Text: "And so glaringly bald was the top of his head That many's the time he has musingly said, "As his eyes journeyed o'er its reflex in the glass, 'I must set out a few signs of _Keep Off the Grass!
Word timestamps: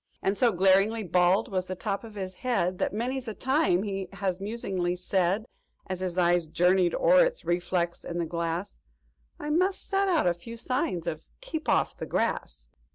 "And 0.23 0.35
so 0.35 0.51
glaringly 0.51 1.03
bald 1.03 1.51
was 1.51 1.67
the 1.67 1.75
top 1.75 2.03
of 2.03 2.15
his 2.15 2.33
head 2.33 2.79
That 2.79 2.91
many's 2.91 3.25
the 3.25 3.35
time 3.35 3.83
he 3.83 4.09
has 4.13 4.41
musingly 4.41 4.95
said, 4.95 5.45
"As 5.85 5.99
his 5.99 6.17
eyes 6.17 6.47
journeyed 6.47 6.95
o'er 6.95 7.23
its 7.23 7.45
reflex 7.45 8.03
in 8.03 8.17
the 8.17 8.25
glass, 8.25 8.79
'I 9.39 9.51
must 9.51 9.87
set 9.87 10.07
out 10.07 10.25
a 10.25 10.33
few 10.33 10.57
signs 10.57 11.05
of 11.05 11.23
_Keep 11.39 11.69
Off 11.69 11.95
the 11.97 12.07
Grass! 12.07 12.67